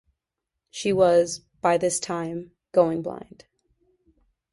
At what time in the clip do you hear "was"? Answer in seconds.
0.93-1.41